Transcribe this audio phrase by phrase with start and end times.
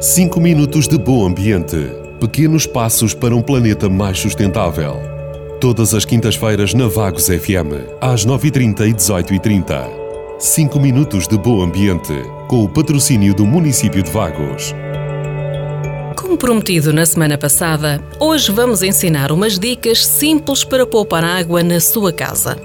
[0.00, 1.76] 5 minutos de bom ambiente.
[2.20, 4.96] Pequenos passos para um planeta mais sustentável.
[5.60, 9.88] Todas as quintas-feiras na Vagos FM, às 9h30 e 18h30.
[10.38, 12.14] 5 minutos de bom ambiente,
[12.48, 14.74] com o patrocínio do município de Vagos.
[16.16, 21.78] Como prometido na semana passada, hoje vamos ensinar umas dicas simples para poupar água na
[21.78, 22.58] sua casa.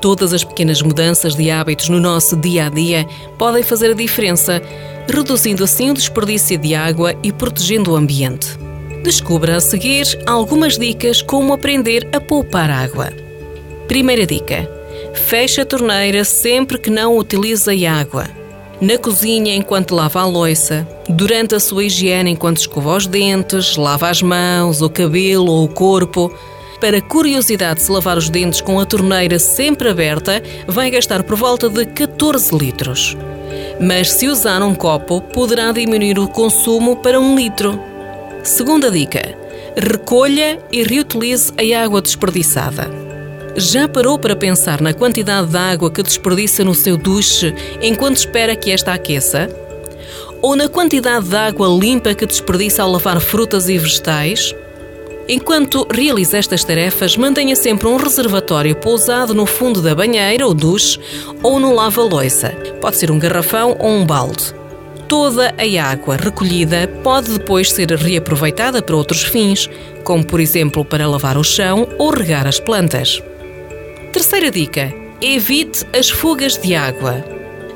[0.00, 4.62] Todas as pequenas mudanças de hábitos no nosso dia a dia podem fazer a diferença,
[5.08, 8.58] reduzindo assim o desperdício de água e protegendo o ambiente.
[9.02, 13.12] Descubra a seguir algumas dicas como aprender a poupar água.
[13.88, 14.68] Primeira dica:
[15.14, 18.26] feche a torneira sempre que não utiliza água.
[18.80, 24.08] Na cozinha enquanto lava a louça, durante a sua higiene enquanto escova os dentes, lava
[24.08, 26.32] as mãos, o cabelo ou o corpo.
[26.80, 31.68] Para curiosidade, se lavar os dentes com a torneira sempre aberta, vai gastar por volta
[31.68, 33.16] de 14 litros.
[33.80, 37.80] Mas se usar um copo, poderá diminuir o consumo para um litro.
[38.42, 39.34] Segunda dica:
[39.74, 42.90] recolha e reutilize a água desperdiçada.
[43.56, 48.54] Já parou para pensar na quantidade de água que desperdiça no seu duche enquanto espera
[48.54, 49.48] que esta aqueça?
[50.42, 54.54] Ou na quantidade de água limpa que desperdiça ao lavar frutas e vegetais?
[55.32, 60.98] Enquanto realiza estas tarefas, mantenha sempre um reservatório pousado no fundo da banheira ou duche
[61.40, 62.48] ou no lava-loiça.
[62.80, 64.52] Pode ser um garrafão ou um balde.
[65.06, 69.70] Toda a água recolhida pode depois ser reaproveitada para outros fins,
[70.02, 73.22] como por exemplo para lavar o chão ou regar as plantas.
[74.12, 74.92] Terceira dica:
[75.22, 77.24] evite as fugas de água.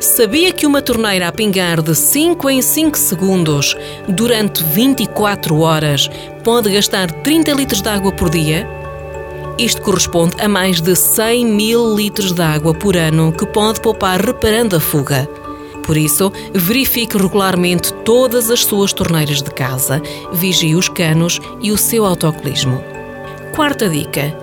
[0.04, 3.74] Sabia que uma torneira a pingar de 5 em 5 segundos
[4.06, 6.10] durante 24 horas
[6.44, 8.68] pode gastar 30 litros de água por dia?
[9.58, 14.20] Isto corresponde a mais de 100 mil litros de água por ano que pode poupar
[14.20, 15.26] reparando a fuga.
[15.86, 20.02] Por isso, verifique regularmente todas as suas torneiras de casa,
[20.34, 22.84] vigie os canos e o seu autocolismo.
[23.56, 24.36] Quarta dica: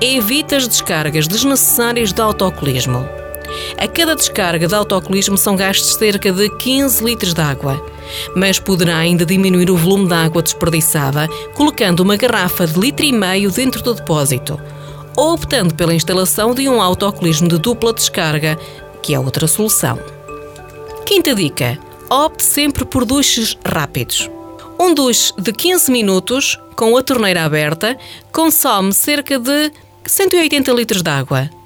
[0.00, 3.17] evite as descargas desnecessárias de autocolismo.
[3.80, 7.80] A cada descarga de autocolismo são gastos cerca de 15 litros de água,
[8.34, 13.12] mas poderá ainda diminuir o volume de água desperdiçada colocando uma garrafa de litro e
[13.12, 14.60] meio dentro do depósito,
[15.16, 18.58] ou optando pela instalação de um autocolismo de dupla descarga,
[19.00, 19.96] que é outra solução.
[21.06, 21.78] Quinta dica:
[22.10, 24.28] opte sempre por duches rápidos.
[24.76, 27.96] Um duche de 15 minutos, com a torneira aberta,
[28.32, 29.70] consome cerca de
[30.04, 31.57] 180 litros de água.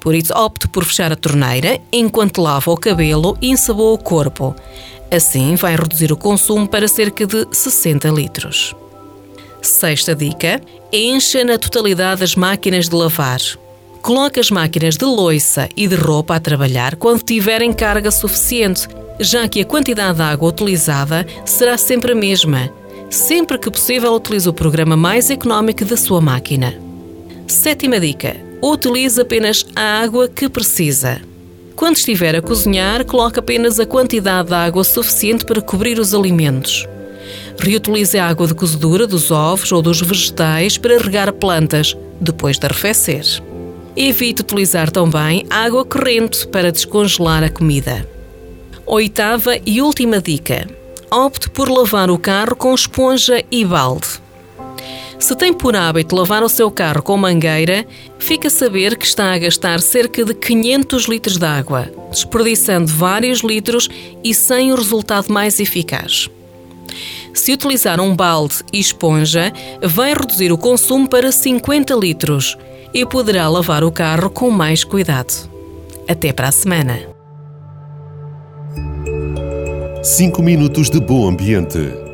[0.00, 4.54] Por isso, opte por fechar a torneira enquanto lava o cabelo e ensaboa o corpo.
[5.10, 8.74] Assim, vai reduzir o consumo para cerca de 60 litros.
[9.60, 10.60] Sexta dica:
[10.92, 13.40] encha na totalidade as máquinas de lavar.
[14.00, 18.88] Coloque as máquinas de loiça e de roupa a trabalhar quando tiverem carga suficiente,
[19.18, 22.70] já que a quantidade de água utilizada será sempre a mesma.
[23.10, 26.74] Sempre que possível, utilize o programa mais económico da sua máquina.
[27.46, 31.20] Sétima dica: utilize apenas a água que precisa.
[31.74, 36.86] Quando estiver a cozinhar, coloque apenas a quantidade de água suficiente para cobrir os alimentos.
[37.58, 42.66] Reutilize a água de cozedura dos ovos ou dos vegetais para regar plantas depois de
[42.66, 43.24] arrefecer.
[43.96, 48.06] Evite utilizar também água corrente para descongelar a comida.
[48.86, 50.68] Oitava e última dica:
[51.10, 54.20] opte por lavar o carro com esponja e balde.
[55.20, 57.86] Se tem por hábito lavar o seu carro com mangueira,
[58.18, 63.40] fica a saber que está a gastar cerca de 500 litros de água, desperdiçando vários
[63.40, 63.88] litros
[64.24, 66.30] e sem o resultado mais eficaz.
[67.34, 72.56] Se utilizar um balde e esponja, vai reduzir o consumo para 50 litros
[72.92, 75.48] e poderá lavar o carro com mais cuidado.
[76.08, 76.98] Até para a semana.
[80.02, 81.99] 5 minutos de bom ambiente.